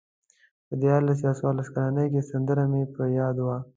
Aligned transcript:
په 0.67 0.73
دیارلس 0.81 1.19
یا 1.25 1.31
څوارلس 1.39 1.67
کلنۍ 1.75 2.07
کې 2.13 2.21
سندره 2.29 2.63
مې 2.71 2.81
په 2.95 3.03
یاد 3.19 3.35
وه. 3.45 3.57